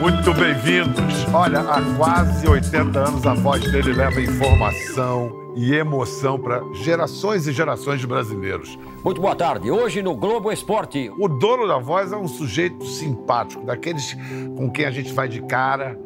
[0.00, 1.26] Muito bem-vindos.
[1.34, 7.52] Olha, há quase 80 anos a voz dele leva informação e emoção para gerações e
[7.52, 8.78] gerações de brasileiros.
[9.04, 9.72] Muito boa tarde.
[9.72, 11.10] Hoje no Globo Esporte.
[11.18, 14.16] O dono da voz é um sujeito simpático, daqueles
[14.56, 15.98] com quem a gente vai de cara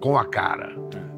[0.00, 0.74] com a cara.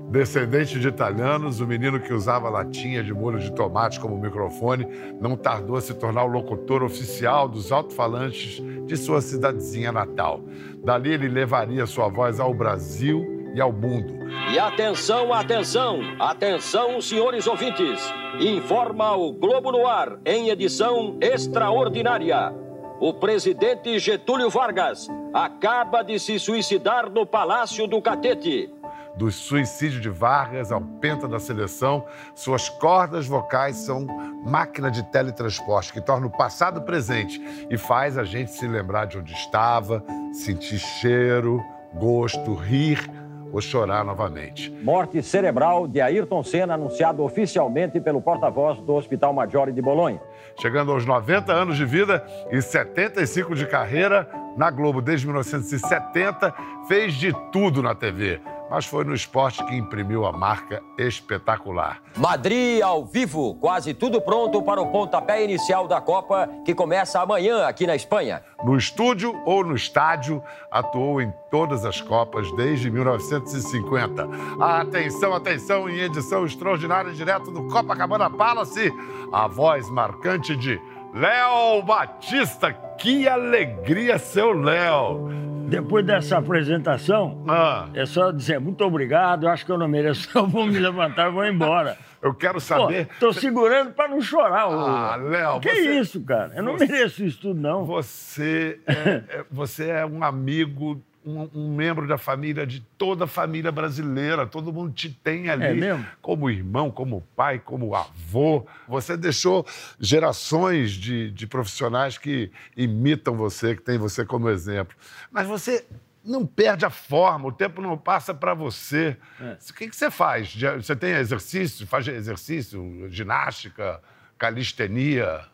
[0.08, 4.86] Descendente de italianos, o menino que usava latinha de molho de tomate como microfone
[5.20, 10.45] não tardou a se tornar o locutor oficial dos alto-falantes de sua cidadezinha natal.
[10.86, 14.24] Dali ele levaria sua voz ao Brasil e ao mundo.
[14.52, 18.00] E atenção, atenção, atenção, senhores ouvintes.
[18.38, 22.54] Informa o Globo no Ar, em edição extraordinária.
[23.00, 28.72] O presidente Getúlio Vargas acaba de se suicidar no Palácio do Catete
[29.16, 34.06] do suicídio de Vargas ao penta da seleção, suas cordas vocais são
[34.45, 39.19] máquina de teletransporte que torna o passado presente e faz a gente se lembrar de
[39.19, 41.62] onde estava, sentir cheiro,
[41.95, 43.11] gosto, rir
[43.52, 44.70] ou chorar novamente.
[44.83, 50.20] Morte cerebral de Ayrton Senna, anunciado oficialmente pelo porta-voz do Hospital Maggiore de Bolonha.
[50.61, 56.55] Chegando aos 90 anos de vida e 75 de carreira, na Globo desde 1970,
[56.89, 62.00] fez de tudo na TV mas foi no esporte que imprimiu a marca espetacular.
[62.17, 67.67] Madrid ao vivo, quase tudo pronto para o pontapé inicial da Copa, que começa amanhã
[67.67, 68.42] aqui na Espanha.
[68.64, 74.28] No estúdio ou no estádio, atuou em todas as Copas desde 1950.
[74.61, 78.92] Atenção, atenção, em edição extraordinária direto do Copacabana Palace,
[79.33, 80.80] a voz marcante de
[81.17, 82.75] Léo Batista.
[82.98, 85.31] Que alegria, seu Léo!
[85.67, 87.89] Depois dessa apresentação, ah.
[87.95, 91.28] é só dizer muito obrigado, eu acho que eu não mereço, eu vou me levantar
[91.28, 91.97] e vou embora.
[92.20, 93.08] Eu quero saber.
[93.19, 94.67] Tô segurando para não chorar.
[94.69, 95.61] Ah, Léo.
[95.61, 95.98] Que você...
[95.98, 96.53] isso, cara?
[96.55, 96.86] Eu não você...
[96.86, 97.86] mereço isso tudo, não.
[97.86, 103.27] Você é, é, você é um amigo um, um, membro da família, de toda a
[103.27, 104.46] família brasileira.
[104.46, 106.06] Todo mundo te tem ali é mesmo?
[106.22, 108.64] como irmão, como pai, como avô.
[108.86, 109.66] Você deixou
[109.98, 114.96] gerações de, de profissionais que imitam você, que têm você como exemplo.
[115.33, 115.84] Mas você
[116.24, 119.17] não perde a forma, o tempo não passa para você.
[119.40, 119.56] É.
[119.68, 120.55] O que, que você faz?
[120.55, 124.01] Você tem exercício, faz exercício, ginástica,
[124.39, 125.45] calistenia?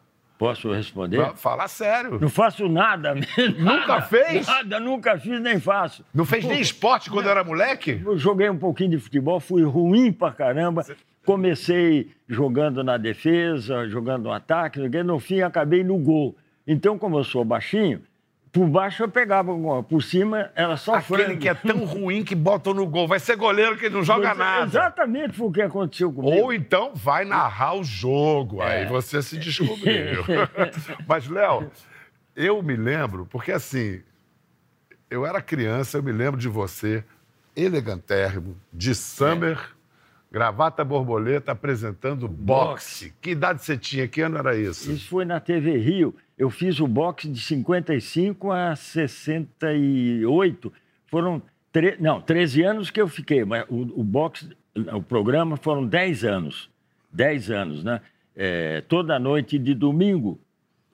[0.42, 1.36] Posso responder?
[1.36, 2.18] Fala sério.
[2.20, 3.60] Não faço nada mesmo.
[3.60, 4.44] Nunca fez?
[4.44, 6.04] Nada, nunca fiz nem faço.
[6.12, 8.02] Não fez nem esporte quando era moleque?
[8.04, 10.84] Eu joguei um pouquinho de futebol, fui ruim pra caramba.
[11.24, 16.36] Comecei jogando na defesa, jogando no ataque, no fim acabei no gol.
[16.66, 18.02] Então, como eu sou baixinho,
[18.52, 19.50] por baixo eu pegava
[19.82, 21.40] por cima era só Aquele frango.
[21.40, 23.08] que é tão ruim que botam no gol.
[23.08, 24.66] Vai ser goleiro que não joga nada.
[24.66, 26.36] Exatamente foi o que aconteceu comigo.
[26.36, 28.62] Ou então vai narrar o jogo.
[28.62, 28.82] É.
[28.82, 30.22] Aí você se descobriu.
[31.08, 31.70] Mas, Léo,
[32.36, 34.02] eu me lembro, porque assim,
[35.10, 37.02] eu era criança, eu me lembro de você,
[37.56, 39.60] elegantérrimo, de summer, é.
[40.30, 43.06] gravata borboleta, apresentando boxe.
[43.06, 43.14] boxe.
[43.18, 44.06] Que idade você tinha?
[44.06, 44.92] Que ano era isso?
[44.92, 50.72] Isso foi na TV Rio eu fiz o boxe de 55 a 68.
[51.06, 51.96] Foram tre...
[52.00, 54.50] não, 13 anos que eu fiquei, mas o, o boxe,
[54.92, 56.68] o programa foram 10 anos.
[57.12, 58.00] 10 anos, né?
[58.34, 60.40] É, toda noite de domingo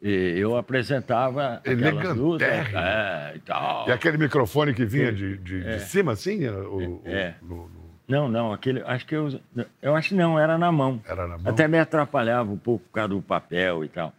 [0.02, 3.88] eu apresentava aquelas lutas é, e tal.
[3.88, 5.76] E aquele microfone que vinha de, de, é.
[5.76, 6.46] de cima, assim?
[6.46, 7.36] O, é.
[7.40, 7.88] O, no, no...
[8.06, 9.40] Não, não, aquele, acho que eu,
[9.80, 11.00] eu acho que não, era na mão.
[11.08, 11.50] Era na mão?
[11.50, 14.12] Até me atrapalhava um pouco por causa do papel e tal.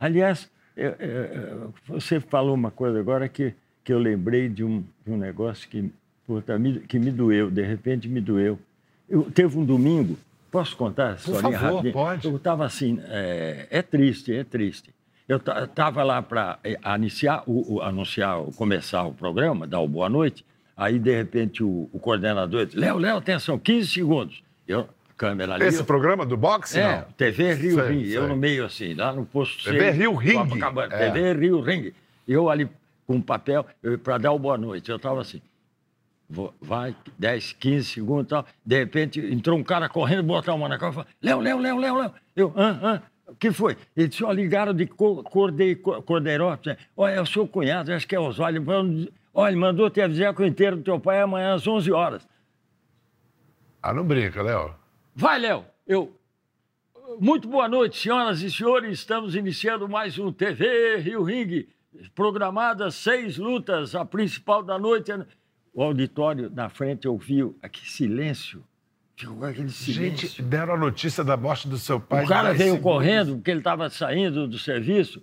[0.00, 5.12] Aliás, eu, eu, você falou uma coisa agora que, que eu lembrei de um, de
[5.12, 5.90] um negócio que,
[6.26, 8.58] puta, me, que me doeu, de repente me doeu.
[9.08, 10.16] Eu, teve um domingo,
[10.50, 11.92] posso contar essa história rápida?
[11.92, 12.26] Pode.
[12.26, 14.90] Eu estava assim, é, é, triste, é triste.
[15.28, 20.08] Eu estava lá para é, anunciar, o, o, anunciar, começar o programa, dar o boa
[20.08, 20.44] noite,
[20.76, 24.42] aí de repente o, o coordenador disse, Léo, Léo, atenção, 15 segundos.
[24.66, 25.64] Eu, câmera ali.
[25.64, 26.78] Esse programa do boxe?
[26.78, 27.02] É, não?
[27.16, 28.04] TV Rio sei, Ring.
[28.06, 28.16] Sei.
[28.16, 30.38] Eu no meio assim, lá no posto TV C, Rio Ring.
[30.90, 31.10] É.
[31.10, 31.92] TV Rio Ring.
[32.26, 32.68] Eu ali
[33.06, 33.66] com um papel
[34.02, 34.90] para dar o boa noite.
[34.90, 35.40] Eu estava assim.
[36.28, 38.46] Vou, vai, 10, 15 segundos e tal.
[38.64, 41.58] De repente entrou um cara correndo, botou a mão na cara e falou: Léo, Léo,
[41.58, 42.12] Léo, Léo, Léo.
[42.34, 43.02] Eu, hã, hã.
[43.26, 43.76] O que foi?
[43.96, 46.78] Ele disse: ó, ligaram de Cordeiro, Cordeirópolis.
[46.96, 48.64] Olha, é o seu cunhado, acho que é Osório.
[49.34, 52.28] Olha, mandou te avisar que o enterro do teu pai é amanhã às 11 horas.
[53.82, 54.74] Ah, não brinca, Léo.
[55.14, 55.64] Vai, Léo.
[55.86, 56.16] Eu.
[57.20, 58.98] Muito boa noite, senhoras e senhores.
[58.98, 61.66] Estamos iniciando mais um TV Rio Ring.
[62.14, 65.12] Programadas seis lutas, a principal da noite.
[65.74, 68.64] O auditório na frente ouviu aquele silêncio.
[69.14, 70.28] Ficou aquele silêncio.
[70.28, 72.24] Gente, deram a notícia da morte do seu pai.
[72.24, 72.82] O cara veio segundos.
[72.82, 75.22] correndo, porque ele estava saindo do serviço.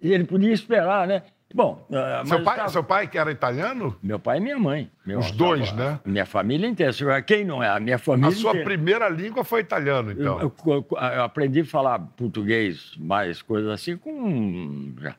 [0.00, 1.24] E ele podia esperar, né?
[1.52, 3.96] Bom, ah, Seu mas pai, tá- seu pai que era italiano?
[4.00, 4.88] meu pai e minha mãe.
[5.04, 5.98] Meu- Os dois, né?
[6.04, 6.92] Minha família inteira.
[7.22, 7.68] Quem não é?
[7.68, 8.64] A minha família A sua inteira.
[8.66, 10.40] primeira língua foi italiano, então.
[10.40, 14.92] Eu, eu- eu aprendi a falar português, mais coisas assim, com.
[15.00, 15.14] Já,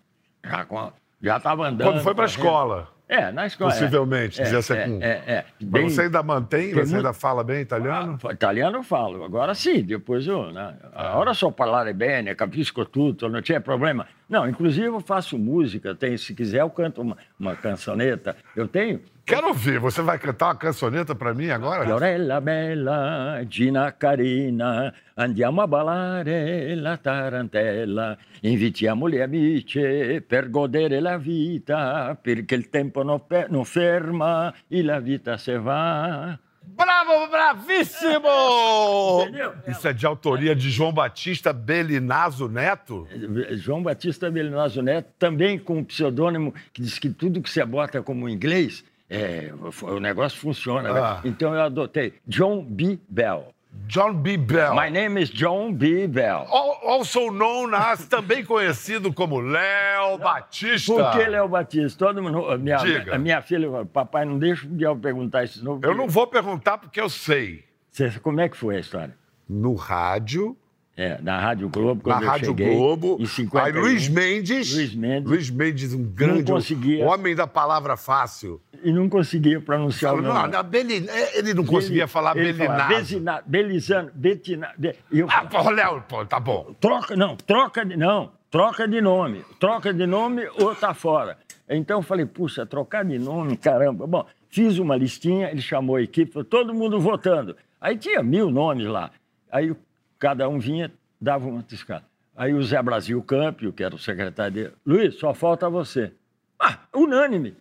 [0.46, 0.92] já, com-
[1.22, 1.88] já estava andando.
[1.92, 3.72] Quando foi para a escola, É, na escola.
[3.72, 5.00] possivelmente, é, devia ser é, com...
[5.04, 6.74] É, é, Mas bem- você ainda mantém?
[6.74, 8.18] Você ainda fala bem italiano?
[8.26, 10.50] Ah, italiano eu falo, agora sim, depois eu.
[10.54, 10.76] Né?
[10.96, 11.18] Ah.
[11.20, 14.08] Ora so parlare bene, capisco tutto, não tinha problema.
[14.32, 18.34] Não, inclusive eu faço música, tenho, se quiser eu canto uma, uma cançoneta.
[18.56, 19.02] Eu tenho.
[19.26, 19.78] Quero ouvir.
[19.78, 21.84] Você vai cantar uma cançoneta para mim agora?
[21.84, 31.18] Fiorella bella, Gina carina, andiamo a ballare la tarantella, invitiamo gli amici per godere la
[31.18, 36.40] vita, perché il tempo non, non ferma e la vita se va.
[36.64, 39.22] Bravo, bravíssimo!
[39.24, 39.54] Entendeu?
[39.68, 43.08] Isso é de autoria de João Batista Belinazo Neto?
[43.52, 48.02] João Batista Belinazo Neto, também com um pseudônimo que diz que tudo que você bota
[48.02, 50.94] como inglês, é, o negócio funciona.
[50.94, 51.00] né?
[51.00, 51.22] Ah.
[51.26, 52.98] Então eu adotei John B.
[53.10, 53.54] Bell.
[53.88, 54.38] John B.
[54.38, 54.74] Bell.
[54.76, 56.08] My name is John B.
[56.08, 56.46] Bell.
[56.50, 60.94] Al- Also known as, também conhecido como Léo Batista.
[60.94, 62.06] Por que Léo Batista?
[62.06, 63.16] Todo mundo, a minha, Diga.
[63.16, 65.86] a minha filha papai, não deixa o Biel perguntar isso novo.
[65.86, 67.64] Eu não vou perguntar porque eu sei.
[67.92, 69.16] Você- como é que foi a história?
[69.50, 70.56] No rádio,
[70.98, 73.18] É, na Rádio Globo, na quando eu Rádio cheguei, Globo.
[73.20, 74.76] em 51, Aí Luiz Mendes.
[74.76, 75.30] Luiz Mendes.
[75.32, 77.06] Luiz Mendes, um grande conseguia.
[77.08, 78.62] homem da palavra fácil.
[78.84, 80.50] E não conseguia pronunciar o Não, nome.
[80.54, 82.90] não, Beli- ele não conseguia falar falava Belinazo.
[82.90, 84.72] Bezina- Belizano, Betina...
[84.78, 86.76] Be- e eu Ah, pô, Léo, pô, tá bom.
[86.80, 89.44] troca, não, troca de, não, troca de nome.
[89.60, 91.38] Troca de nome ou tá fora.
[91.70, 94.06] Então eu falei, puxa, trocar de nome, caramba.
[94.06, 97.56] Bom, fiz uma listinha, ele chamou a equipe, todo mundo votando.
[97.80, 99.10] Aí tinha mil nomes lá.
[99.50, 99.74] Aí
[100.22, 102.06] cada um vinha, dava uma tiscada.
[102.38, 106.12] Aí o Zé Brasil Câmpio, que era o secretário dele, Luiz, só falta você.
[106.60, 107.56] Ah, unânime.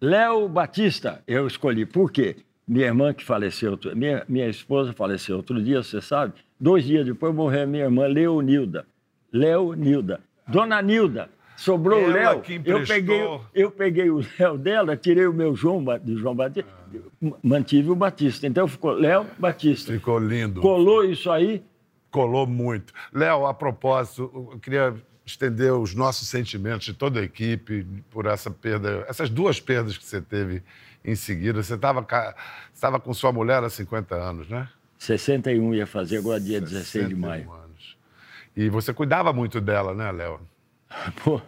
[0.00, 1.86] Léo Batista, eu escolhi.
[1.86, 2.36] Por quê?
[2.66, 6.32] Minha irmã que faleceu, minha, minha esposa faleceu outro dia, você sabe.
[6.58, 8.84] Dois dias depois morreu minha irmã Leonilda.
[9.32, 10.20] Leonilda.
[10.48, 12.40] Dona Nilda, sobrou o Ela Léo.
[12.40, 16.34] que Eu peguei, o- eu peguei o Léo dela, tirei o meu João, do João
[16.34, 16.70] Batista,
[17.42, 18.46] mantive o Batista.
[18.46, 19.92] Então ficou Léo Batista.
[19.92, 20.60] Ficou lindo.
[20.60, 21.62] Colou isso aí,
[22.10, 22.92] Colou muito.
[23.12, 24.94] Léo, a propósito, eu queria
[25.24, 30.04] estender os nossos sentimentos de toda a equipe por essa perda, essas duas perdas que
[30.04, 30.62] você teve
[31.04, 31.62] em seguida.
[31.62, 34.68] Você estava com sua mulher há 50 anos, né?
[34.98, 37.52] 61 ia fazer agora dia 16 de 61 maio.
[37.52, 37.96] anos.
[38.56, 40.40] E você cuidava muito dela, né, Léo?
[41.22, 41.40] Pô,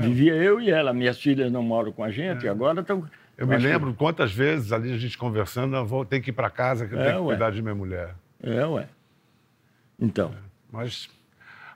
[0.00, 0.92] vivia eu e ela.
[0.92, 3.08] Minhas filhas não moram com a gente, agora estão.
[3.36, 6.48] Eu me lembro quantas vezes ali a gente conversando, eu vou ter que ir para
[6.48, 7.34] casa, que eu É, tenho que ué.
[7.34, 8.14] cuidar de minha mulher.
[8.42, 8.88] É, ué.
[10.00, 10.34] Então.
[10.70, 11.08] Mas.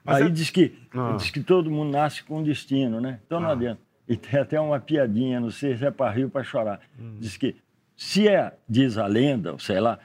[0.05, 1.15] mas Aí é- diz, que, Ah.
[1.17, 3.21] diz que todo mundo nasce com um destino, né?
[3.27, 3.81] Então não adianta.
[4.09, 6.81] E tem até uma piadinha, não sei se é para rir ou para chorar.
[6.99, 7.17] Hum.
[7.21, 7.57] Diz que,
[7.97, 9.99] se é, diz a lenda, ou sei lá,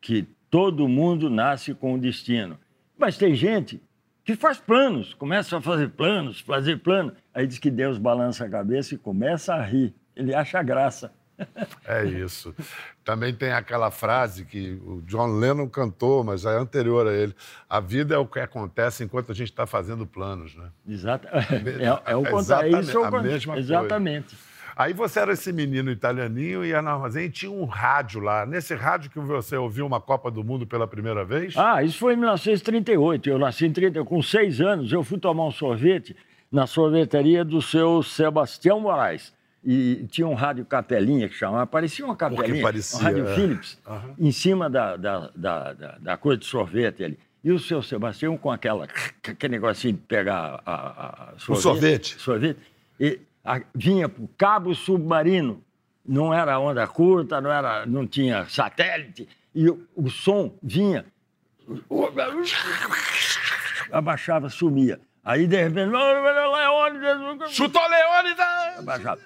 [0.00, 2.58] que todo mundo nasce com um destino.
[2.98, 3.82] Mas tem gente
[4.24, 7.12] que faz planos, começa a fazer planos, fazer plano.
[7.34, 9.94] Aí diz que Deus balança a cabeça e começa a rir.
[10.14, 11.12] Ele acha graça.
[11.84, 12.54] É isso.
[13.04, 17.34] Também tem aquela frase que o John Lennon cantou, mas é anterior a ele.
[17.68, 20.68] A vida é o que acontece enquanto a gente está fazendo planos, né?
[20.88, 21.28] Exato.
[22.06, 22.68] É, é o contrário.
[22.68, 23.44] Exatamente, Isso é o a contrário.
[23.44, 23.58] coisa.
[23.58, 24.36] Exatamente.
[24.74, 28.46] Aí você era esse menino italianinho, ia no armazém e tinha um rádio lá.
[28.46, 31.54] Nesse rádio que você ouviu uma Copa do Mundo pela primeira vez?
[31.56, 33.28] Ah, isso foi em 1938.
[33.28, 34.02] Eu nasci em 30.
[34.04, 36.16] Com seis anos, eu fui tomar um sorvete
[36.50, 39.32] na sorveteria do seu Sebastião Moraes.
[39.64, 43.34] E tinha um rádio capelinha que chamava, parecia uma capelinha, parecia, um rádio é.
[43.34, 43.78] Philips,
[44.18, 47.18] em cima da, da, da, da, da coisa de sorvete ali.
[47.44, 48.86] E o seu Sebastião com aquela,
[49.22, 52.16] aquele negocinho de pegar a, a- a sorvete.
[52.20, 52.58] sorvete
[52.98, 55.62] e a- vinha para o cabo submarino.
[56.04, 59.28] Não era onda curta, não, era, não tinha satélite.
[59.54, 61.04] E o, o som vinha
[63.92, 65.00] abaixava, sumia.
[65.24, 68.78] Aí, de repente, Leônidas, Chutou Leônidas!
[68.78, 69.20] abaixava.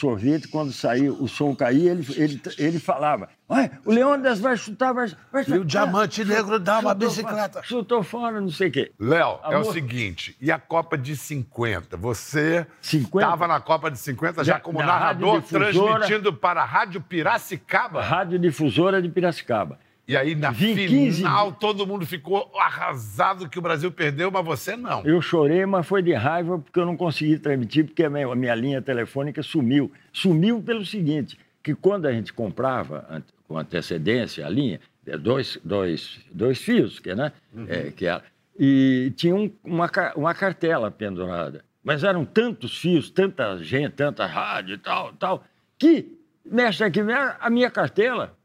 [0.00, 4.94] Sorvete, quando saía, o som caía, ele, ele, ele falava, "Ué, o Leônidas vai chutar,
[4.94, 5.56] vai, vai chutar.
[5.56, 7.52] E o diamante negro dá uma bicicleta.
[7.52, 8.92] fora, Chutou fora, não sei o quê.
[8.98, 11.98] Léo, é o seguinte, e a Copa de 50?
[11.98, 13.26] Você 50?
[13.26, 18.00] estava na Copa de 50 já Já, como na narrador, transmitindo para a Rádio Piracicaba?
[18.00, 19.78] Rádio Difusora de Piracicaba.
[20.10, 24.44] E aí, na Vim 15 final, todo mundo ficou arrasado que o Brasil perdeu, mas
[24.44, 25.04] você não.
[25.06, 28.34] Eu chorei, mas foi de raiva porque eu não consegui transmitir, porque a minha, a
[28.34, 29.92] minha linha telefônica sumiu.
[30.12, 36.18] Sumiu pelo seguinte, que quando a gente comprava com antecedência a linha, é, dois, dois,
[36.32, 37.32] dois fios, que, né?
[37.68, 38.24] É, que era,
[38.58, 41.64] e tinha um- uma, uma cartela pendurada.
[41.84, 45.44] mas eram tantos fios, tanta gente, tanta rádio e tal, tal,
[45.78, 47.00] que, mexe aqui,
[47.38, 48.36] a minha cartela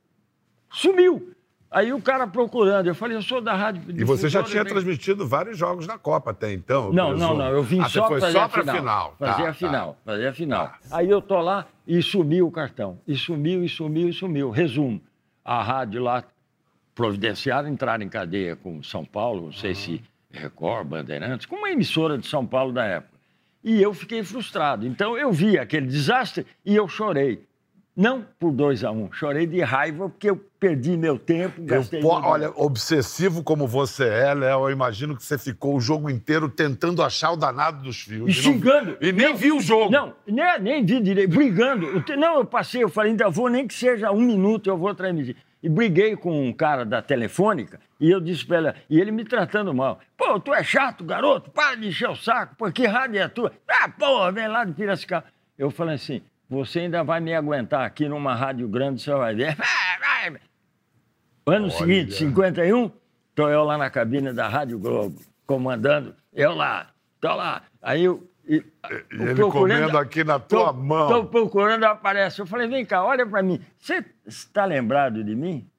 [0.72, 1.32] sumiu.
[1.70, 3.84] Aí o cara procurando, eu falei, eu sou da rádio.
[3.90, 6.94] E você já tinha transmitido vários jogos da Copa até então?
[6.94, 7.50] Não, não, não.
[7.50, 8.76] Eu vim ah, só só a final.
[8.78, 9.16] final.
[9.20, 10.12] Fazer tá, a final, tá.
[10.12, 10.68] fazer a final.
[10.68, 10.80] Tá.
[10.92, 12.98] Aí eu tô lá e sumiu o cartão.
[13.08, 14.50] E sumiu, e sumiu, e sumiu.
[14.52, 15.02] Resumo,
[15.44, 16.24] a rádio lá
[16.94, 22.18] providenciaram entrar em cadeia com São Paulo, não sei se Record, Bandeirantes, com uma emissora
[22.18, 23.16] de São Paulo da época.
[23.64, 24.86] E eu fiquei frustrado.
[24.86, 27.44] Então eu vi aquele desastre e eu chorei.
[27.96, 29.12] Não por 2 a 1 um.
[29.14, 34.06] chorei de raiva porque eu perdi meu tempo, Eu gastei meu olha, obsessivo como você
[34.06, 38.02] é, Léo, eu imagino que você ficou o jogo inteiro tentando achar o danado dos
[38.02, 38.36] fios.
[38.36, 38.98] E não- xingando.
[39.00, 39.92] E nem Não, viu o jogo.
[39.92, 41.86] Não, nem, nem vi direito, brigando.
[42.08, 44.94] Eu Não, eu passei, eu falei, ainda vou, nem que seja um minuto, eu vou
[44.94, 45.38] transmitir.
[45.64, 49.24] E briguei com um cara da telefônica e eu disse pra ele, e ele me
[49.24, 50.00] tratando mal.
[50.18, 53.52] Pô, tu é chato, garoto, para de encher o saco, pô, que rádio é tua?
[53.68, 55.26] Ah, porra, vem lá de Piracicaba.
[55.58, 59.58] Eu falei assim, você ainda vai me aguentar aqui numa rádio grande, você vai ver.
[61.48, 62.92] Ano seguinte, 51,
[63.36, 66.90] tô eu lá na cabine da Rádio Globo, comandando, eu lá,
[67.22, 67.62] tô lá.
[67.80, 68.28] Aí eu.
[68.48, 68.64] E,
[69.12, 71.06] ele comendo aqui na tua mão.
[71.06, 72.40] Estou procurando, aparece.
[72.40, 73.62] Eu falei, vem cá, olha para mim.
[73.78, 75.70] Você está lembrado de mim?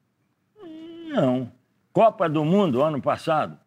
[1.12, 1.50] Não.
[1.92, 3.58] Copa do Mundo, ano passado.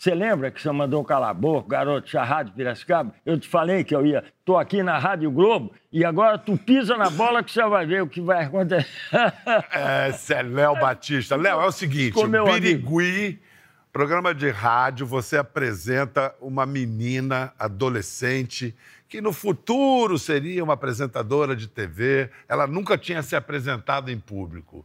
[0.00, 3.12] Você lembra que você mandou calar a boca, garoto, da Rádio Piracicaba?
[3.22, 4.24] Eu te falei que eu ia.
[4.38, 8.02] Estou aqui na Rádio Globo e agora tu pisa na bola que você vai ver
[8.02, 8.88] o que vai acontecer.
[10.08, 11.36] Esse é Léo Batista.
[11.36, 13.38] Léo, é o seguinte, Ficou meu o Birigui,
[13.92, 18.74] programa de rádio, você apresenta uma menina adolescente
[19.06, 22.30] que no futuro seria uma apresentadora de TV.
[22.48, 24.82] Ela nunca tinha se apresentado em público.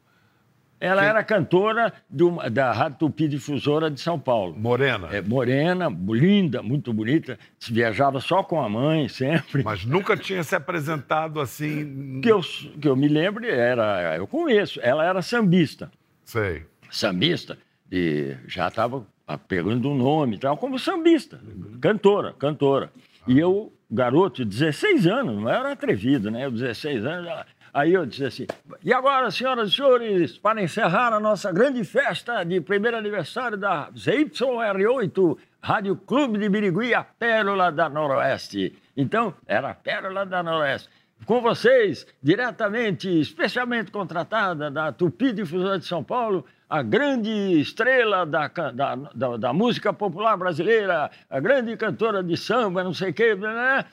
[0.79, 4.55] Ela era cantora uma- da Rádio Tupi Difusora de São Paulo.
[4.57, 5.07] Morena.
[5.11, 7.39] É, morena, linda, muito bonita.
[7.69, 9.63] Viajava só com a mãe, sempre.
[9.63, 12.19] Mas nunca tinha se apresentado assim.
[12.21, 12.41] que eu,
[12.81, 15.89] que eu me lembro, era, eu conheço, ela era sambista.
[16.23, 16.63] Sei.
[16.91, 17.57] Sambista,
[17.91, 19.05] e já estava
[19.47, 21.39] pegando um nome e tal, como sambista,
[21.81, 22.91] cantora, cantora.
[23.27, 26.45] E eu, garoto, de 16 anos, não era atrevido, né?
[26.45, 28.47] Eu, 16 anos, ela- aí eu disse assim:
[28.83, 33.91] e agora, senhoras e senhores, para encerrar a nossa grande festa de primeiro aniversário da
[33.91, 38.73] ZYR8, Rádio Clube de Birigui, a Pérola da Noroeste.
[38.95, 40.89] Então, era a Pérola da Noroeste.
[41.25, 47.29] Com vocês, diretamente, especialmente contratada da Tupi Difusora de São Paulo, a grande
[47.59, 53.09] estrela da, da, da, da música popular brasileira, a grande cantora de samba, não sei
[53.09, 53.85] o quê, né?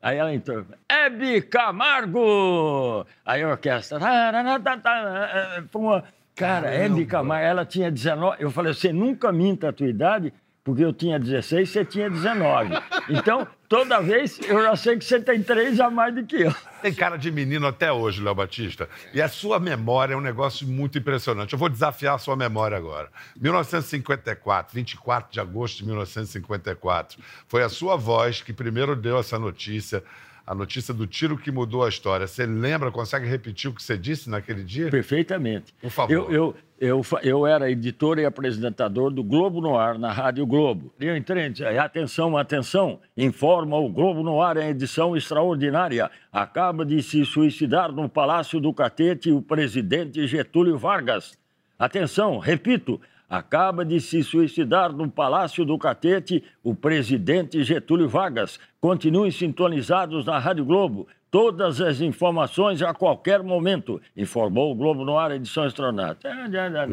[0.00, 3.06] Aí ela entrou, Hebe Camargo!
[3.24, 8.92] Aí a orquestra, tarará, foi uma- cara, Hebe Camargo, ela tinha 19, eu falei, você
[8.92, 12.74] nunca minta a tua idade, porque eu tinha 16, você tinha 19.
[13.08, 16.54] Então, toda vez, eu já sei que você tem três a mais do que eu.
[16.82, 18.88] Tem cara de menino até hoje, Léo Batista.
[19.12, 21.52] E a sua memória é um negócio muito impressionante.
[21.52, 23.08] Eu vou desafiar a sua memória agora.
[23.40, 27.18] 1954, 24 de agosto de 1954.
[27.48, 30.02] Foi a sua voz que primeiro deu essa notícia,
[30.46, 32.26] a notícia do tiro que mudou a história.
[32.26, 34.88] Você lembra, consegue repetir o que você disse naquele dia?
[34.90, 35.74] Perfeitamente.
[35.82, 36.12] Por favor.
[36.12, 40.92] Eu, eu, eu, eu era editor e apresentador do Globo no Ar, na Rádio Globo.
[41.00, 46.08] Eu entrei e atenção, atenção, informa o Globo no Ar em edição extraordinária.
[46.32, 51.36] Acaba de se suicidar no Palácio do Catete o presidente Getúlio Vargas.
[51.78, 58.58] Atenção, repito, acaba de se suicidar no Palácio do Catete o presidente Getúlio Vargas.
[58.80, 61.06] Continuem sintonizados na Rádio Globo.
[61.36, 66.16] Todas as informações a qualquer momento, informou o Globo no ar, edição extraordinária.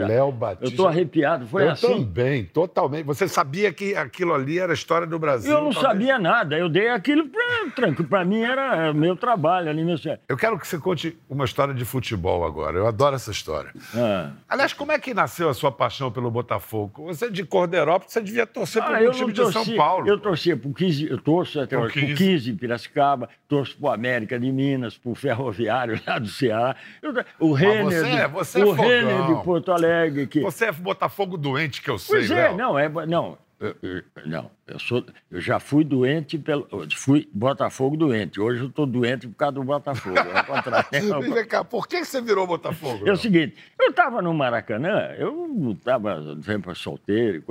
[0.05, 0.65] Léo Batista.
[0.65, 2.03] Eu estou arrepiado, foi eu assim.
[2.03, 3.05] também, totalmente.
[3.05, 5.49] Você sabia que aquilo ali era a história do Brasil?
[5.49, 5.81] Eu não talvez?
[5.93, 7.29] sabia nada, eu dei aquilo
[7.73, 8.09] tranquilo.
[8.09, 9.95] Para mim era meu trabalho ali, meu.
[10.27, 12.77] Eu quero que você conte uma história de futebol agora.
[12.77, 13.71] Eu adoro essa história.
[13.95, 14.31] Ah.
[14.49, 17.05] Aliás, como é que nasceu a sua paixão pelo Botafogo?
[17.05, 19.65] Você é de Corderópolis, você devia torcer por Ah, um eu time não de São
[19.77, 20.05] Paulo.
[20.05, 22.15] Eu torcia pro 15, eu torço até pro 15.
[22.15, 26.75] 15 de Piracicaba, torço pro América de Minas, pro Ferroviário lá do Ceará.
[27.01, 29.37] Eu- o Renner, você é- de, você é o Renner fogão.
[29.37, 30.27] de Porto Alegre.
[30.27, 32.57] Que, Você é Botafogo doente, que eu sei, pois é, Léo.
[32.57, 37.95] não, é, não, eu, eu- não, eu sou, eu já fui doente pelo, fui Botafogo
[37.95, 38.39] doente.
[38.41, 40.15] Hoje eu estou doente por causa do Botafogo.
[40.19, 40.89] Ao contrário.
[41.33, 43.07] Vem cá, por que você virou Botafogo?
[43.07, 47.43] É o seguinte, eu estava no Maracanã, eu estava sempre solteiro.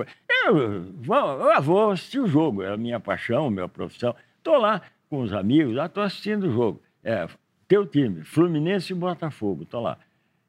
[0.44, 1.16] Eu vou,
[1.52, 4.14] eu vou assistir o jogo, é a minha paixão, minha profissão.
[4.38, 6.82] Estou lá com os amigos, lá estou assistindo o jogo.
[7.04, 7.28] É,
[7.68, 9.98] teu time, Fluminense e Botafogo, estou lá.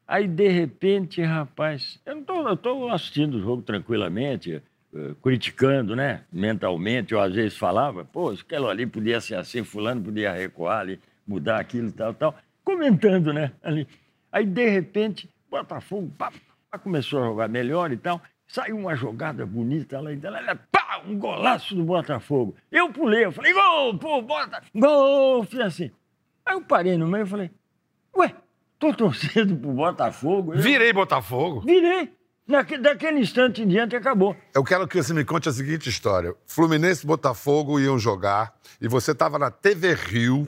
[0.08, 2.18] Aí, de repente, rapaz, eu
[2.54, 4.62] estou assistindo o jogo tranquilamente,
[4.94, 6.22] eh, criticando, né?
[6.32, 10.98] Mentalmente, eu às vezes falava, pô, aquilo ali podia ser assim, fulano podia recuar ali,
[11.26, 12.34] mudar aquilo, tal, tal.
[12.64, 13.52] Comentando, né?
[13.62, 13.86] Ali.
[14.32, 16.32] Aí, de repente, Botafogo pá,
[16.70, 18.18] pá, começou a jogar melhor e tal.
[18.46, 22.54] Saiu uma jogada bonita lá, então, ela, pá, um golaço do Botafogo.
[22.70, 25.90] Eu pulei, eu falei, gol, pô, bota, gol, fiz assim.
[26.46, 27.50] Aí eu parei no meio e falei,
[28.16, 28.34] ué,
[28.78, 30.54] tô torcendo pro Botafogo.
[30.54, 31.60] Eu Virei Botafogo.
[31.60, 32.12] virei.
[32.46, 34.36] Naque, daquele instante em diante acabou.
[34.54, 36.34] Eu quero que você me conte a seguinte história.
[36.46, 40.46] Fluminense e Botafogo iam jogar e você estava na TV Rio,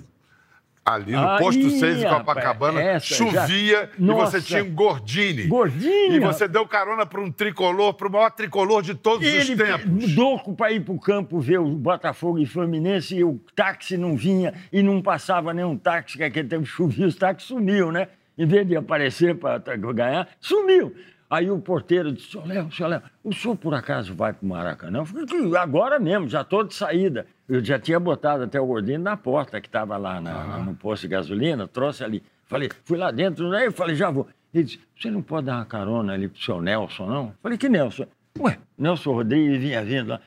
[0.87, 4.71] ali no Aí, posto 6 de rapaz, Copacabana, essa chovia já- e você tinha um
[4.73, 5.43] Gordini.
[5.49, 6.12] Gordinho.
[6.14, 9.59] E você deu carona para um tricolor, para o maior tricolor de todos Ele os
[9.59, 10.14] tempos.
[10.14, 14.16] louco para ir para o campo ver o Botafogo e Fluminense e o táxi não
[14.16, 18.07] vinha e não passava nenhum táxi, que aquele tempo chovia, os táxis sumiu, né?
[18.38, 20.95] Em vez de aparecer para ganhar, sumiu.
[21.28, 24.49] Aí o porteiro disse, senhor Léo, senhor Léo, o senhor por acaso vai para o
[24.49, 25.00] Maracanã?
[25.00, 27.26] Eu falei, "Que agora mesmo, já estou de saída.
[27.49, 31.02] Eu já tinha botado até o gordinho na porta, que estava lá na- no posto
[31.02, 32.23] de gasolina, trouxe ali.
[32.45, 34.26] Falei, fui lá dentro, aí eu falei, já vou.
[34.54, 37.25] Ele disse, você não pode dar uma carona ali pro seu Nelson, não?
[37.26, 38.06] Eu falei, que Nelson?
[38.38, 40.21] Ué, Nelson Rodrigues vinha vindo lá.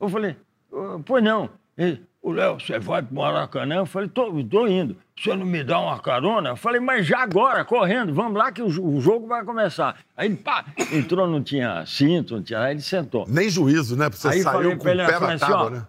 [0.00, 0.36] Eu falei,
[0.72, 1.50] "Ah, pois não.
[1.76, 3.76] Ele, o Léo, você vai pro Maracanã?
[3.76, 4.96] Eu falei, tô, tô indo.
[5.18, 6.50] O senhor não me dá uma carona?
[6.50, 9.96] Eu falei, mas já agora, correndo, vamos lá que o, o jogo vai começar.
[10.16, 13.24] Aí ele, pá, entrou, não tinha cinto, não tinha nada, ele sentou.
[13.26, 14.10] Nem juízo, né?
[14.10, 15.86] Você Aí saiu com pra o ele, pé falei na assim, tábua, ó, né?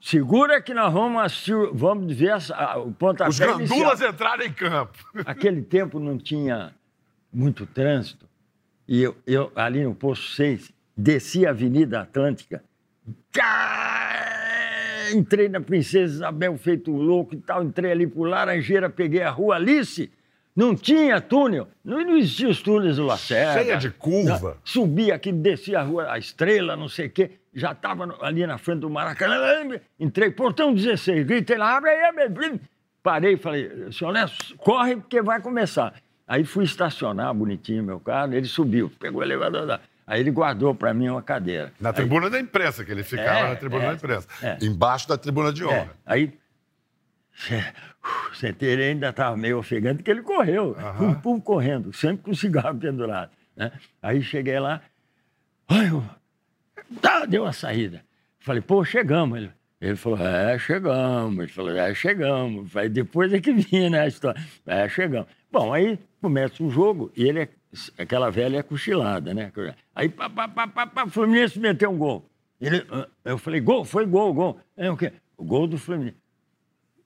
[0.00, 3.58] Segura que nós vamos assistir, vamos ver essa- a- o pontapé Os inicial.
[3.78, 4.98] gandulas entraram em campo.
[5.24, 6.72] Aquele tempo não tinha
[7.32, 8.26] muito trânsito.
[8.88, 12.62] E eu, eu ali no posto 6, desci a Avenida Atlântica.
[13.32, 14.27] Tchá!
[15.12, 17.62] Entrei na Princesa Isabel feito louco e tal.
[17.62, 20.10] Entrei ali por Laranjeira, peguei a rua Alice.
[20.54, 21.68] Não tinha túnel.
[21.84, 23.62] Não, não existia os túneis do Lacerda.
[23.62, 24.56] Cheia de curva.
[24.64, 27.30] Subi aqui, desci a rua, a Estrela, não sei o quê.
[27.54, 29.80] Já estava ali na frente do Maracanã.
[30.00, 31.24] Entrei, portão 16.
[31.24, 32.60] Gritei lá, abre aí, abre.
[33.02, 35.94] Parei e falei, senhor Nelson, corre porque vai começar.
[36.26, 39.80] Aí fui estacionar bonitinho meu carro, ele subiu, pegou o elevador.
[40.10, 41.70] Aí ele guardou para mim uma cadeira.
[41.78, 44.26] Na tribuna da imprensa, que ele ficava É, na tribuna é, da imprensa.
[44.42, 44.56] é.
[44.62, 45.90] Embaixo da tribuna de É, honra.
[46.06, 46.32] aí
[48.34, 52.34] sentei, ele ainda estava meio ofegante, porque ele correu, pum, pum, correndo, sempre com o
[52.36, 53.30] cigarro pendurado.
[53.56, 53.70] Né?
[54.02, 54.80] Aí cheguei lá,
[55.68, 56.02] ai, eu-
[57.00, 58.02] tá, deu a saída.
[58.40, 59.36] Falei, pô, chegamos.
[59.38, 61.38] Ele, ele falou, é, chegamos.
[61.38, 62.74] Ele falou, é, chegamos.
[62.76, 64.40] Aí depois é que vinha, né, a história.
[64.66, 65.28] É, chegamos.
[65.52, 67.48] Bom, aí começa o jogo e ele é
[67.98, 69.52] aquela velha cochilada, né?
[69.94, 72.24] Aí, pá, pá, pá, pá, pá, o Fluminense meteu um gol.
[72.60, 72.84] Ele,
[73.24, 74.58] eu falei, gol, foi gol, gol.
[74.76, 75.12] É o quê?
[75.36, 76.16] O gol do Fluminense.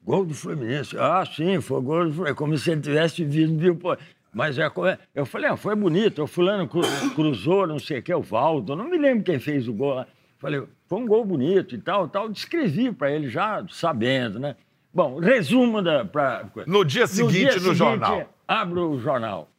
[0.05, 0.96] Gol do Fluminense.
[0.98, 2.37] Ah, sim, foi gol do Fluminense.
[2.37, 3.96] Como se ele tivesse visto, viu, pô.
[4.33, 6.22] Mas é, co- eu falei, ah, foi bonito.
[6.22, 6.83] O fulano cru-
[7.14, 8.75] cruzou, não sei o que, o Valdo.
[8.75, 10.07] Não me lembro quem fez o gol lá.
[10.38, 12.29] Falei, foi um gol bonito e tal, tal.
[12.31, 14.57] Descrevi para ele já sabendo, né?
[14.92, 16.05] Bom, resumo da...
[16.05, 18.11] Pra, No dia seguinte, no jornal.
[18.48, 19.51] Abro o jornal.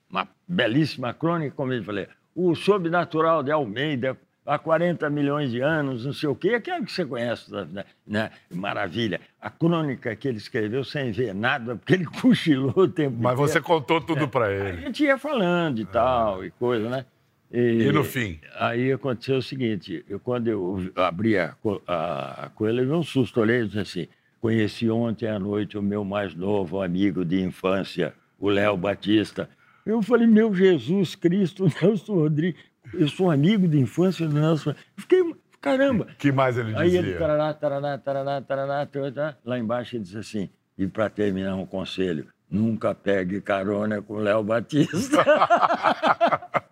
[0.54, 2.08] Belíssima crônica, como eu falei.
[2.36, 6.92] O sobrenatural de Almeida, há 40 milhões de anos, não sei o quê, aquilo que
[6.92, 7.86] você conhece, né?
[8.06, 8.32] né?
[8.54, 9.20] Maravilha.
[9.42, 13.60] A crônica que ele escreveu sem ver nada, porque ele cochilou o tempo Mas você
[13.60, 13.66] inteiro.
[13.66, 14.82] contou tudo pra A ele.
[14.82, 17.06] gente ia falando e tal, e coisa, né?
[17.52, 18.40] E, E no fim?
[18.58, 21.56] Aí aconteceu o seguinte: eu, quando eu abri a,
[21.88, 23.40] a, a coisa, eu levei um susto.
[23.42, 24.08] Olhei e disse assim:
[24.42, 29.48] conheci ontem à noite o meu mais novo amigo de infância, o Léo Batista.
[29.86, 32.62] Eu falei: meu Jesus Cristo, Nelson Rodrigues,
[32.94, 34.74] eu sou amigo de infância do Nelson.
[34.96, 35.22] Fiquei,
[35.60, 36.08] caramba.
[36.18, 37.00] que mais ele Aí dizia?
[37.00, 41.66] ele, tarará, tarará, tarará, tarará, tarará, lá embaixo ele disse assim, e para terminar um
[41.66, 45.24] conselho, nunca pegue carona com Léo Batista.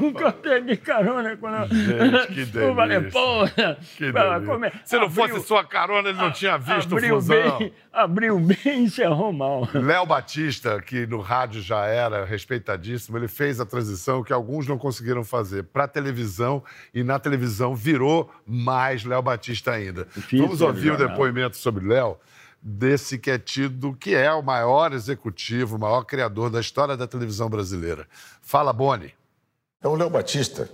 [0.00, 4.72] nunca pegue carona com Léo Gente, que Eu falei, porra, Que delícia.
[4.84, 7.58] Se não fosse abriu- sua carona, ele não tinha visto o fusão.
[7.58, 9.68] bem, abriu bem e encerrou mal.
[9.74, 14.78] Léo Batista, que no rádio já era respeitadíssimo, ele fez a transição que alguns não
[14.78, 16.62] conseguiram fazer para televisão
[16.94, 20.06] e na televisão virou mais Léo Batista ainda.
[20.14, 22.16] Difícil, Vamos ouvir o depoimento sobre Léo
[22.62, 27.06] desse que é tido que é o maior executivo, o maior criador da história da
[27.06, 28.06] televisão brasileira.
[28.42, 29.14] Fala, Boni.
[29.86, 30.68] Então, o Léo Batista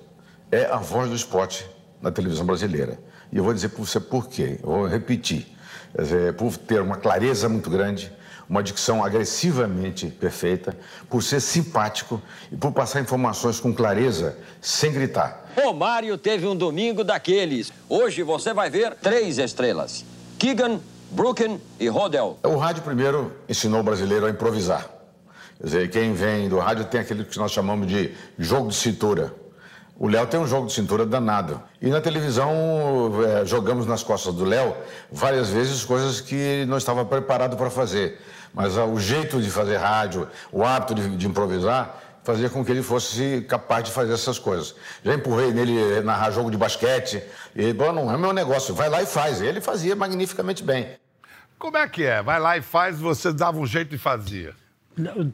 [0.50, 1.68] é a voz do esporte
[2.00, 2.98] na televisão brasileira.
[3.30, 4.58] E eu vou dizer para você por quê.
[4.62, 5.46] Eu vou repetir.
[5.94, 8.10] Dizer, por ter uma clareza muito grande,
[8.48, 10.74] uma dicção agressivamente perfeita,
[11.10, 15.44] por ser simpático e por passar informações com clareza, sem gritar.
[15.62, 17.70] Romário teve um domingo daqueles.
[17.90, 20.06] Hoje você vai ver três estrelas:
[20.38, 22.38] Keegan, Brooken e Rodel.
[22.42, 25.01] O rádio primeiro ensinou o brasileiro a improvisar.
[25.62, 29.33] Dizer, quem vem do rádio tem aquilo que nós chamamos de jogo de cintura.
[29.96, 31.62] O Léo tem um jogo de cintura danado.
[31.81, 32.51] E na televisão,
[33.25, 34.75] é, jogamos nas costas do Léo
[35.12, 38.20] várias vezes coisas que não estava preparado para fazer.
[38.53, 42.72] Mas ah, o jeito de fazer rádio, o hábito de, de improvisar, fazia com que
[42.72, 44.75] ele fosse capaz de fazer essas coisas.
[45.05, 47.22] Já empurrei nele eh, narrar jogo de basquete.
[47.55, 49.40] E ele falou, não é meu negócio, vai lá e faz.
[49.40, 50.88] E ele fazia magnificamente bem.
[51.59, 52.20] Como é que é?
[52.20, 54.53] Vai lá e faz, você dava um jeito e fazia.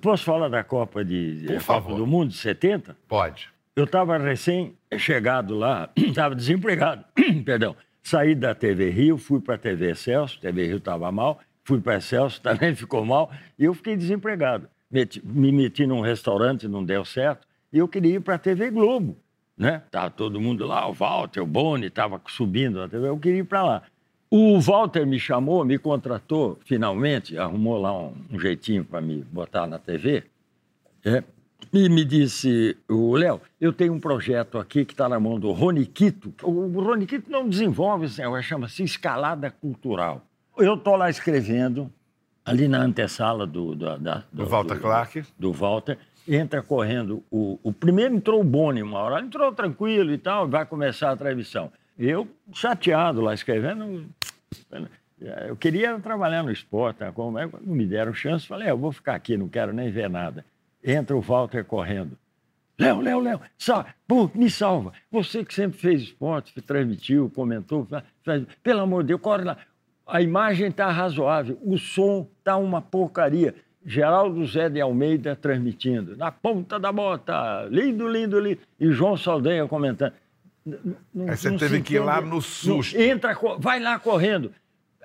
[0.00, 1.96] Posso falar da Copa, de, Por Copa favor.
[1.96, 2.96] do Mundo de 70?
[3.08, 3.48] Pode.
[3.74, 7.04] Eu estava recém-chegado lá, estava desempregado,
[7.44, 7.76] perdão.
[8.02, 11.96] Saí da TV Rio, fui para a TV Celso, TV Rio estava mal, fui para
[11.96, 14.68] a Celso, também ficou mal, e eu fiquei desempregado.
[14.90, 18.70] Meti- me meti num restaurante, não deu certo, e eu queria ir para a TV
[18.70, 19.18] Globo,
[19.56, 19.82] né?
[19.90, 23.44] Tava todo mundo lá, o Walter, o Boni, estava subindo na TV, eu queria ir
[23.44, 23.82] para lá.
[24.30, 29.66] O Walter me chamou, me contratou, finalmente, arrumou lá um, um jeitinho para me botar
[29.66, 30.24] na TV,
[31.04, 31.22] é,
[31.72, 35.50] e me disse, o Léo, eu tenho um projeto aqui que está na mão do
[35.52, 36.32] Roniquito.
[36.42, 40.22] O Roniquito não desenvolve esse negócio, chama-se escalada cultural.
[40.56, 41.90] Eu estou lá escrevendo,
[42.44, 43.74] ali na antessala do...
[43.74, 45.22] da- da- Do Walter Clark.
[45.38, 45.98] Do Walter.
[46.26, 47.58] Entra correndo o...
[47.62, 51.72] O primeiro entrou o Boni uma hora, entrou tranquilo e tal, vai começar a transmissão.
[51.98, 54.06] Eu, chateado lá escrevendo,
[55.48, 57.10] eu queria trabalhar no esporte, né?
[57.12, 59.90] como é, quando me deram chance, falei, "É, eu vou ficar aqui, não quero nem
[59.90, 60.44] ver nada.
[60.82, 62.16] Entra o Walter correndo.
[62.78, 63.84] Léo, Léo, Léo, sal-
[64.34, 64.92] me salva.
[65.10, 69.56] Você que sempre fez esporte, transmitiu, comentou, fa- faz- pelo amor de Deus, corre lá.
[70.06, 73.54] A imagem está razoável, o som está uma porcaria.
[73.84, 78.60] Geraldo Zé de Almeida transmitindo, na ponta da bota, lindo, lindo, lindo.
[78.78, 80.12] E João Saldanha comentando.
[81.14, 82.96] Não- Aí você teve que ir lá no susto.
[82.96, 84.52] Não, entra, vai lá correndo.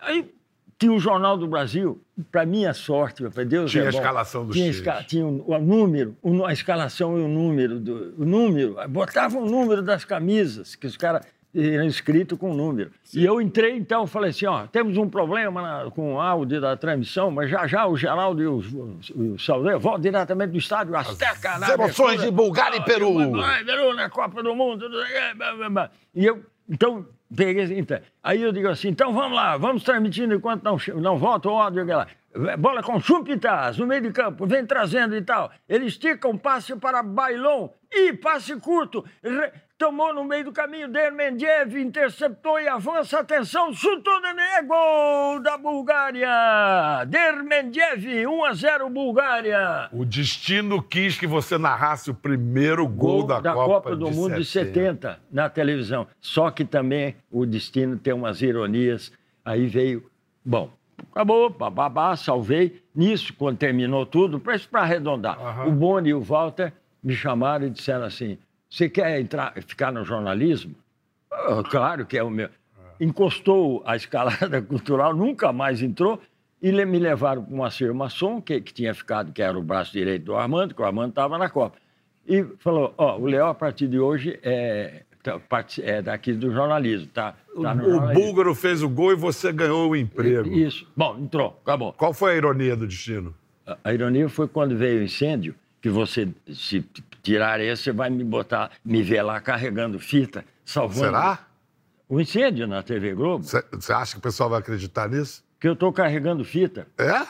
[0.02, 0.30] Aí
[0.78, 4.56] tinha o Jornal do Brasil, para minha sorte, para Deus Tinha é a escalação dos
[4.56, 8.76] tinha, esca- tinha o, o número, o- a escalação e o número, do, o número,
[8.89, 12.92] botavam o número das camisas, que os caras eram escritos com o número.
[13.13, 16.76] E eu entrei, então, falei assim, ó, temos um problema na- com o áudio da
[16.76, 18.58] transmissão, mas já já o Geraldo e o,
[19.16, 21.60] o, o Saldanha voltam diretamente do estádio Azteca.
[21.60, 23.32] na emoções de Bulgária e Peru.
[23.32, 24.88] Vai, Peru na Copa do Mundo.
[26.16, 30.63] E eu, então, peguei, então, aí eu digo assim, então vamos lá, vamos transmitindo enquanto
[30.63, 31.86] não, não volta o áudio.
[31.86, 32.08] lá.
[32.58, 35.52] Bola com Chumpitas no meio de campo, vem trazendo e tal.
[35.70, 39.06] Ele estica um passe para Bailon e passe curto.
[39.84, 43.19] Tomou no meio do caminho, Dermendiev interceptou e avança.
[43.19, 47.04] Atenção, chutou, é gol da Bulgária.
[47.06, 49.89] Dermendiev, 1 a 0 Bulgária.
[49.91, 54.46] O destino quis que você narrasse o primeiro gol, da, Copa, do de Mundo de
[54.46, 56.08] 70 na televisão.
[56.22, 59.12] Só que também o destino tem umas ironias.
[59.43, 60.10] Aí veio,
[60.46, 60.72] bom,
[61.12, 62.82] acabou, bababá, salvei.
[62.96, 65.65] Nisso, quando terminou tudo, para arredondar, Aham.
[65.65, 66.72] o Boni e o Walter
[67.04, 68.38] me chamaram e disseram assim:
[68.76, 70.74] você quer entrar, ficar no jornalismo?
[71.32, 72.50] Ah, claro que é o meu.
[73.00, 76.22] Encostou a escalada cultural, nunca mais entrou.
[76.62, 79.92] E me levaram para o Moacir Masson, que, que tinha ficado, que era o braço
[79.92, 81.78] direito do Armando, que o Armando estava na Copa.
[82.26, 85.42] E falou: Ó, o Léo, a partir de hoje, é, tá-
[85.82, 87.34] é daqui do jornalismo, tá?
[87.34, 90.48] tá O jornalismo." búlgaro fez o gol e você ganhou o emprego.
[90.54, 90.88] Isso.
[90.96, 91.92] Bom, entrou, acabou.
[91.92, 93.36] Qual foi a ironia do destino?
[93.68, 96.80] A- A ironia foi quando veio o incêndio, que você, se
[97.22, 101.08] tirar esse, você vai me botar, me ver lá carregando fita, salvando.
[101.08, 101.46] Será?
[102.08, 105.43] O incêndio na TV Globo, Você acha que o pessoal vai acreditar nisso?
[105.60, 106.88] que eu estou carregando fita.
[106.98, 107.26] É?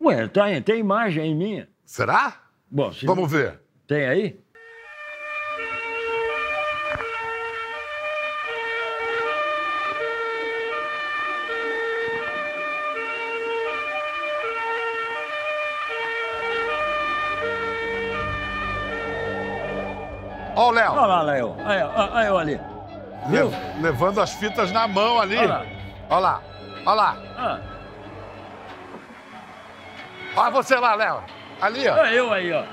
[0.00, 1.68] Ué, tem, tem imagem aí minha.
[1.84, 2.40] Será?
[2.68, 3.60] Bom, Vamos ver.
[3.86, 4.40] tem aí?
[20.62, 21.56] Ó o Léo, Olha lá, Léo.
[21.64, 22.60] Aí, ó, ali.
[23.28, 23.48] Viu?
[23.48, 25.36] le- levando as fitas na mão ali.
[25.36, 25.64] Olha lá.
[26.10, 26.40] Olha lá,
[26.86, 27.16] olha lá.
[27.38, 27.58] Ah,
[30.36, 31.22] Olha você lá, Léo.
[31.60, 31.92] Ali, ó.
[31.94, 32.64] olha eu aí, ó.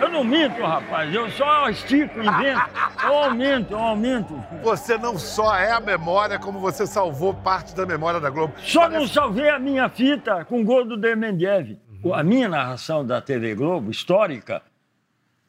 [0.00, 1.12] Eu não minto, rapaz.
[1.12, 2.60] Eu só estico, invento.
[3.04, 4.44] Eu aumento, eu aumento.
[4.62, 8.54] Você não só é a memória, como você salvou parte da memória da Globo.
[8.58, 11.76] Só Parece- não salvei a minha fita com o gol do Dermendiev.
[12.14, 14.62] A minha narração da TV Globo, histórica,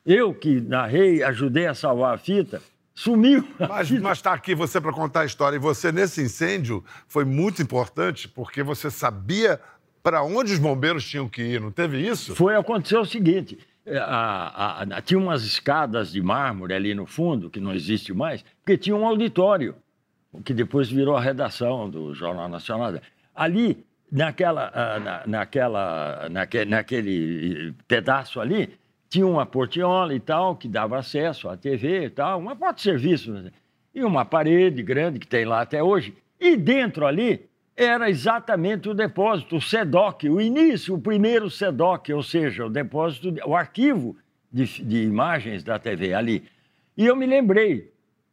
[0.06, 2.62] eu que narrei, ajudei a salvar a fita,
[2.94, 3.48] sumiu.
[3.70, 5.56] Mas está aqui você para contar a história.
[5.56, 9.60] E você, nesse incêndio, foi muito importante porque você sabia
[10.02, 12.36] para onde os bombeiros tinham que ir, não teve isso?
[12.36, 14.04] Foi acontecer o seguinte: eh, a-
[14.82, 18.78] a- a- tinha umas escadas de mármore ali no fundo, que não existe mais, porque
[18.78, 19.76] tinha um auditório,
[20.44, 22.94] que depois virou a redação do Jornal Nacional.
[23.34, 28.74] Ali, naquela, ah, na- naquela, naque- naquele pedaço ali,
[29.14, 32.82] tinha uma portiola e tal, que dava acesso à TV e tal, uma porta de
[32.82, 33.32] serviço.
[33.32, 33.52] né?
[33.94, 36.16] E uma parede grande que tem lá até hoje.
[36.40, 37.46] E dentro ali
[37.78, 43.32] era exatamente o depósito, o SEDOC, o início, o primeiro SEDOC, ou seja, o depósito,
[43.32, 44.16] de- o arquivo
[44.52, 46.44] de, de imagens da TV ali.
[46.98, 47.92] E eu me lembrei,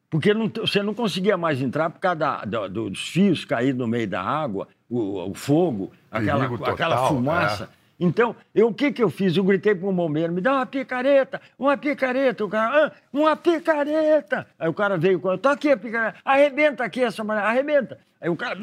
[0.09, 3.87] porque não- você não conseguia mais entrar por causa da- da- dos fios caídos no
[3.87, 7.65] meio da água, o, o fogo, aquela, total, aquela fumaça.
[7.65, 7.80] é.
[8.01, 9.37] Então, eu, o que, que eu fiz?
[9.37, 12.43] Eu gritei para o bombeiro, me dá uma picareta, uma picareta.
[12.45, 14.47] O cara, ah, uma picareta.
[14.59, 17.99] Aí o cara veio, com, tô aqui a picareta, arrebenta aqui essa mulher, arrebenta.
[18.21, 18.59] Aí o cara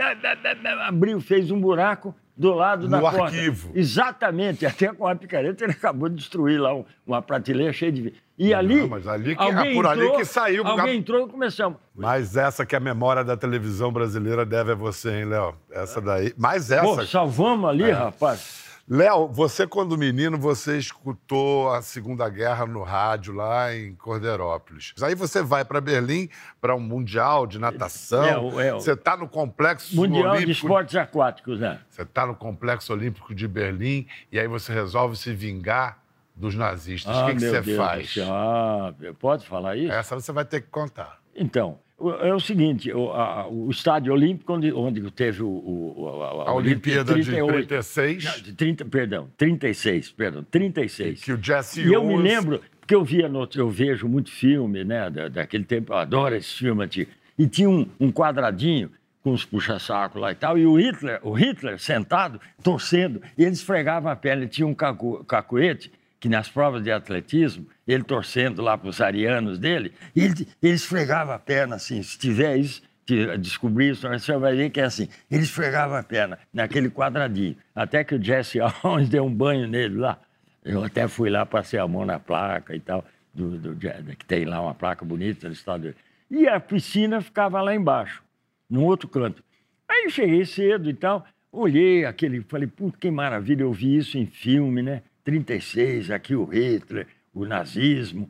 [0.88, 3.24] abriu, fez um buraco do lado da No porta.
[3.26, 3.72] arquivo.
[3.74, 8.14] Exatamente, até com a picareta ele acabou de destruir lá um- uma prateleira cheia de...
[8.38, 8.88] E ali...
[8.88, 11.80] mas ali que- alguém é por ali entrou, que saiu, por Alguém entrou e começamos.
[11.96, 15.56] Mas essa que é a memória da televisão brasileira deve a você, hein, Léo?
[15.72, 16.32] Essa daí.
[16.38, 16.84] Mais essa.
[16.84, 18.67] Pô, salvamos ali, rapaz.
[18.90, 24.94] Léo, você, quando menino, você escutou a Segunda Guerra no rádio lá em Corderópolis.
[25.02, 26.30] Aí você vai para Berlim
[26.62, 28.58] para um mundial de natação.
[28.62, 30.46] É, é Você está no complexo Mundial olímpico.
[30.46, 31.82] de Esportes Aquáticos, né?
[31.90, 36.00] Você está no complexo olímpico de Berlim e aí você resolve se vingar
[36.34, 37.14] dos nazistas.
[37.14, 38.16] o que, que Ah, você Deus faz?
[38.26, 39.92] Ah, pode falar isso?
[39.92, 41.20] Essa você vai ter que contar.
[41.36, 41.78] Então,
[42.22, 46.54] é o seguinte, o, a- o Estádio Olímpico, onde, onde teve o, o- a, A
[46.54, 48.24] Olimpíada de 38, 36.
[48.24, 51.24] não, de 30, perdão, 36, perdão, 36.
[51.24, 54.84] Que o Jesse E eu me lembro, porque eu via no, eu vejo muito filme,
[54.84, 57.10] né, da- daquele tempo, eu adoro esse filme antigo.
[57.38, 58.92] E tinha um, um quadradinho
[59.24, 63.52] com os puxa-saco lá e tal, e o Hitler, o Hitler sentado, torcendo, e ele
[63.52, 68.62] esfregava a perna, ele tinha um cacu, cacuete, que nas provas de atletismo, ele torcendo
[68.62, 72.82] lá para os arianos dele, ele, ele esfregava a perna assim, se tiver isso,
[73.40, 78.04] descobrir isso, você vai ver que é assim, ele esfregava a perna naquele quadradinho, até
[78.04, 80.20] que o Jesse Owens deu um banho nele lá,
[80.66, 83.76] eu até fui lá, passei a mão na placa e tal, do, do,
[84.18, 85.96] que tem lá uma placa bonita no estado.
[86.30, 88.22] E a piscina ficava lá embaixo,
[88.70, 89.42] num outro canto.
[89.88, 94.18] Aí eu cheguei cedo e tal, olhei aquele, falei, puta que maravilha, eu vi isso
[94.18, 95.02] em filme, né?
[95.28, 98.30] 36, aqui o Hitler, o nazismo,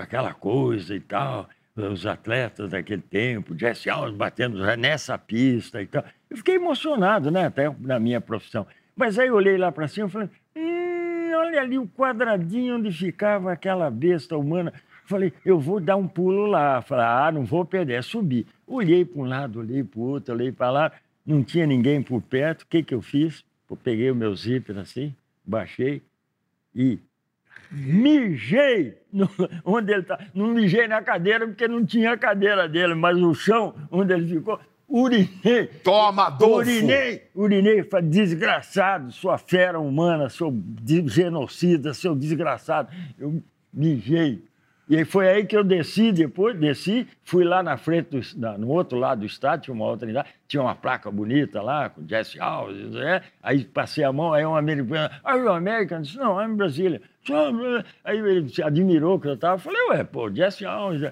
[0.00, 6.04] aquela coisa e tal, os atletas daquele tempo, Jesse Owens batendo nessa pista e tal.
[6.30, 7.46] Eu fiquei emocionado, né?
[7.46, 8.64] Até na minha profissão.
[8.94, 12.92] Mas aí eu olhei lá para cima e falei, hum, olha ali o quadradinho onde
[12.92, 14.72] ficava aquela besta humana.
[15.04, 16.80] Falei, eu vou dar um pulo lá.
[16.80, 18.46] Falei, ah, não vou perder, é subir.
[18.64, 20.92] Olhei para um lado, olhei para o outro, olhei para lá,
[21.26, 22.62] não tinha ninguém por perto.
[22.62, 23.44] O que, que eu fiz?
[23.68, 25.12] Eu peguei o meu zíper assim,
[25.44, 26.02] baixei
[26.76, 26.98] e
[27.70, 29.28] mijei no-
[29.64, 30.18] onde ele está.
[30.34, 34.28] Não mijei na cadeira porque não tinha a cadeira dele, mas o chão onde ele
[34.28, 35.66] ficou, urinei.
[35.82, 36.56] Toma, Adolfo!
[36.56, 40.54] Urinei, urinei, falei, desgraçado, sua fera humana, seu
[41.06, 42.88] genocida, seu desgraçado.
[43.18, 44.44] Eu mijei.
[44.88, 48.56] E aí foi aí que eu desci depois, desci, fui lá na frente, do, na-
[48.56, 52.06] no outro lado do estádio, tinha uma outra unidade, tinha uma placa bonita lá, com
[52.06, 53.20] Jesse Owens, né?
[53.42, 55.98] aí passei a mão, aí um americano, are you American?
[55.98, 57.00] Eu disse, não, I'm Brazilian.
[58.04, 61.02] Aí ele se admirou que eu estava, falei, ué, pô, Jesse Owens...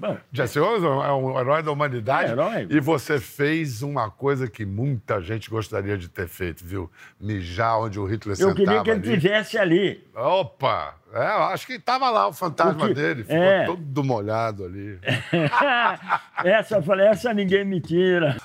[0.00, 2.30] Bom, Jesse Owens é um herói da humanidade.
[2.30, 2.66] É, herói.
[2.70, 6.90] E você fez uma coisa que muita gente gostaria de ter feito, viu?
[7.20, 9.20] Mijar onde o Hitler eu sentava queria que ele ali.
[9.20, 10.08] tivesse ali.
[10.14, 10.94] Opa!
[11.12, 13.24] É, eu acho que estava lá o fantasma O que- dele.
[13.24, 13.66] Ficou é.
[13.66, 14.98] todo molhado ali.
[16.44, 18.36] essa, eu falei, essa ninguém me tira.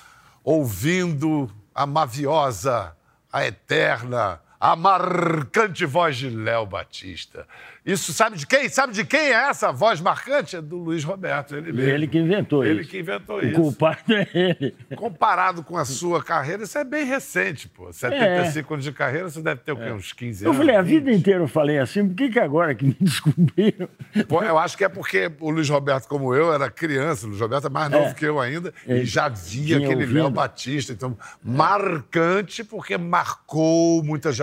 [0.44, 2.92] Ouvindo a maviosa,
[3.32, 7.46] a eterna, a marcante voz de Léo Batista.
[7.84, 8.68] Isso sabe de quem?
[8.68, 10.56] Sabe de quem é essa voz marcante?
[10.56, 11.88] É do Luiz Roberto, ele mesmo.
[11.88, 12.90] Ele que inventou Ele isso.
[12.90, 13.54] que inventou O isso.
[13.54, 14.74] culpado é ele.
[14.96, 17.92] Comparado com a sua carreira, isso é bem recente, pô.
[17.92, 19.90] 75 anos de carreira, você deve ter o quê?
[19.92, 20.46] uns 15 É.
[20.46, 20.58] Eu anos.
[20.62, 20.92] falei, a 20?
[20.98, 23.88] vida inteira eu falei assim, por que, que agora que me descobriram?
[24.26, 27.26] Pô, eu acho que é porque o Luiz Roberto, como eu, era criança.
[27.26, 28.14] O Luiz Roberto é mais novo É.
[28.14, 28.74] que eu ainda.
[28.84, 30.12] Ele e já via aquele ouvido.
[30.14, 30.92] Léo Batista.
[30.92, 34.36] Então, marcante porque marcou muitas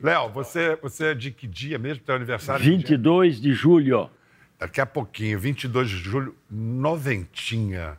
[0.00, 2.04] Léo, você, você é de que dia mesmo?
[2.04, 2.62] Teu aniversário?
[2.62, 2.78] Que dia?
[2.78, 4.10] 22 de julho.
[4.58, 7.96] Daqui a pouquinho, 22 de julho, noventinha.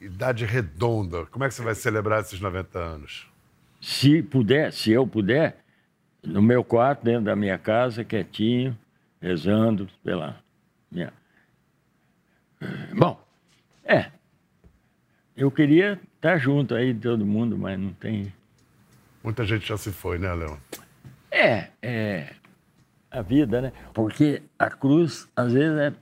[0.00, 1.26] Idade redonda.
[1.26, 3.26] Como é que você vai celebrar esses 90 anos?
[3.80, 5.58] Se puder, se eu puder,
[6.22, 8.76] no meu quarto, dentro da minha casa, quietinho,
[9.20, 10.40] rezando pela
[10.90, 11.12] minha.
[12.96, 13.20] Bom,
[13.84, 14.10] é.
[15.36, 18.32] Eu queria estar junto aí de todo mundo, mas não tem.
[19.22, 20.58] Muita gente já se foi, né, Léo?
[21.30, 22.34] É, é.
[23.10, 23.72] A vida, né?
[23.94, 25.92] Porque a cruz, às vezes, é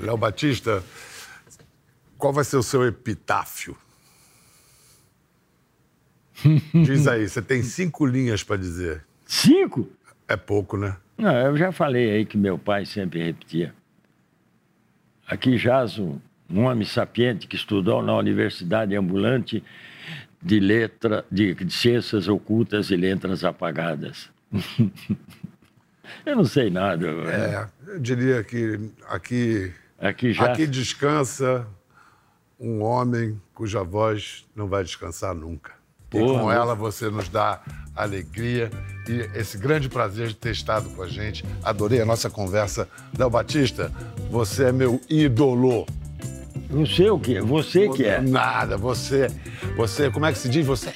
[0.00, 0.82] Léo Batista,
[2.18, 3.76] qual vai ser o seu epitáfio?
[6.74, 9.04] Diz aí, você tem cinco linhas para dizer.
[9.26, 9.88] cinco.
[10.26, 10.96] É pouco, né?
[11.18, 13.74] Não, eu já falei aí que meu pai sempre repetia.
[15.26, 19.62] Aqui jaz um, um homem sapiente que estudou na Universidade Ambulante
[20.42, 24.30] de, letra, de, de ciências ocultas e letras apagadas.
[26.26, 27.06] eu não sei nada.
[27.08, 30.52] É, eu diria que aqui, Aqui já.
[30.52, 31.66] aqui descansa
[32.58, 35.72] um homem cuja voz não vai descansar nunca.
[36.12, 36.50] E Porra, com meu.
[36.52, 37.62] ela você nos dá
[37.94, 38.68] alegria
[39.08, 41.44] e esse grande prazer de ter estado com a gente.
[41.62, 42.88] Adorei a nossa conversa.
[43.16, 43.92] Léo Batista,
[44.28, 45.86] você é meu ídolo.
[46.70, 47.40] Não sei o quê.
[47.40, 48.20] Você que é.
[48.20, 49.28] Nada, você.
[49.76, 50.64] Você, como é que se diz?
[50.66, 50.92] Você.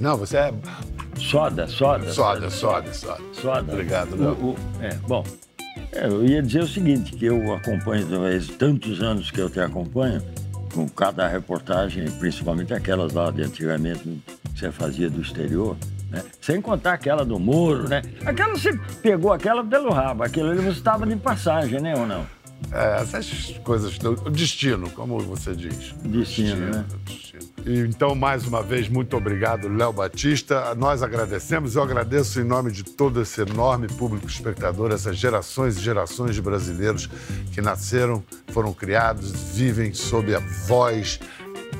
[0.00, 0.54] Não, você é.
[1.18, 2.12] Soda, soda.
[2.12, 3.20] Soda, soda, soda.
[3.32, 3.72] Soda.
[3.72, 5.24] Obrigado, O- o- é, bom,
[5.92, 9.58] é, eu ia dizer o seguinte, que eu acompanho talvez tantos anos que eu te
[9.58, 10.22] acompanho,
[10.74, 14.00] com cada reportagem, principalmente aquelas lá de antigamente
[14.54, 15.74] que você fazia do exterior,
[16.10, 16.22] né?
[16.38, 18.02] Sem contar aquela do Moro, né?
[18.26, 22.26] Aquela você pegou aquela pelo rabo, aquilo ali você estava de passagem, né ou não?
[22.72, 23.96] É, essas coisas.
[23.98, 25.92] do- O destino, como você diz.
[26.04, 26.84] Destino, né?
[27.04, 27.42] destino.
[27.64, 30.74] E, então, mais uma vez, muito obrigado, Léo Batista.
[30.74, 31.76] Nós agradecemos.
[31.76, 36.42] Eu agradeço em nome de todo esse enorme público espectador, essas gerações e gerações de
[36.42, 37.08] brasileiros
[37.52, 41.20] que nasceram, foram criados, vivem sob a voz,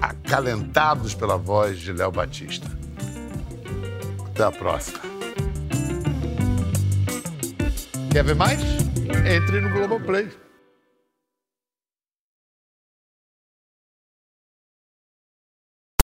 [0.00, 2.66] acalentados pela voz de Léo Batista.
[4.26, 4.98] Até a próxima.
[8.12, 8.60] Quer ver mais?
[9.26, 10.28] Entre no Globoplay.